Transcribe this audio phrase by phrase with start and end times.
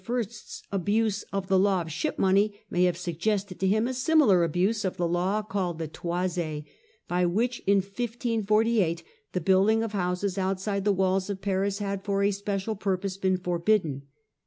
[0.03, 3.85] 's abuse of the The foist * aw ship money may have suggested to him
[3.85, 6.65] ° s' a similar abuse of the law called the toisi,
[7.07, 9.03] by which in 1548
[9.33, 13.37] the building of houses outside the walls of Paris had for a special purpose been
[13.37, 14.07] forbidden.